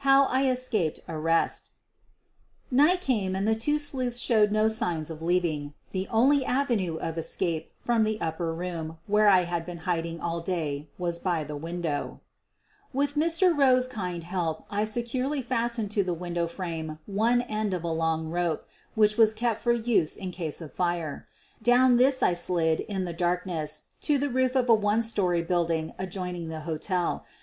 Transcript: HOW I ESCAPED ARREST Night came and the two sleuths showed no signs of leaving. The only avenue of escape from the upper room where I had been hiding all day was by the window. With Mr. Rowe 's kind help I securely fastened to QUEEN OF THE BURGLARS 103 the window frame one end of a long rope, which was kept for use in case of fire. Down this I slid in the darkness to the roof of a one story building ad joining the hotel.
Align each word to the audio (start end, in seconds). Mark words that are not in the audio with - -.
HOW 0.00 0.24
I 0.26 0.44
ESCAPED 0.50 1.00
ARREST 1.08 1.70
Night 2.70 3.00
came 3.00 3.34
and 3.34 3.48
the 3.48 3.54
two 3.54 3.78
sleuths 3.78 4.18
showed 4.18 4.52
no 4.52 4.68
signs 4.68 5.08
of 5.08 5.22
leaving. 5.22 5.72
The 5.92 6.06
only 6.10 6.44
avenue 6.44 6.96
of 6.98 7.16
escape 7.16 7.72
from 7.78 8.04
the 8.04 8.20
upper 8.20 8.52
room 8.52 8.98
where 9.06 9.26
I 9.26 9.44
had 9.44 9.64
been 9.64 9.78
hiding 9.88 10.20
all 10.20 10.42
day 10.42 10.90
was 10.98 11.18
by 11.18 11.44
the 11.44 11.56
window. 11.56 12.20
With 12.92 13.14
Mr. 13.14 13.56
Rowe 13.58 13.80
's 13.80 13.86
kind 13.86 14.24
help 14.24 14.66
I 14.70 14.84
securely 14.84 15.40
fastened 15.40 15.90
to 15.92 16.00
QUEEN 16.04 16.06
OF 16.06 16.06
THE 16.08 16.12
BURGLARS 16.12 16.58
103 16.58 16.72
the 16.74 16.96
window 16.98 16.98
frame 16.98 16.98
one 17.06 17.40
end 17.48 17.72
of 17.72 17.82
a 17.84 17.88
long 17.88 18.28
rope, 18.28 18.66
which 18.94 19.16
was 19.16 19.32
kept 19.32 19.60
for 19.62 19.72
use 19.72 20.14
in 20.14 20.30
case 20.30 20.60
of 20.60 20.74
fire. 20.74 21.26
Down 21.62 21.96
this 21.96 22.22
I 22.22 22.34
slid 22.34 22.80
in 22.80 23.06
the 23.06 23.14
darkness 23.14 23.84
to 24.02 24.18
the 24.18 24.28
roof 24.28 24.56
of 24.56 24.68
a 24.68 24.74
one 24.74 25.00
story 25.00 25.40
building 25.42 25.94
ad 25.98 26.12
joining 26.12 26.50
the 26.50 26.60
hotel. 26.68 27.24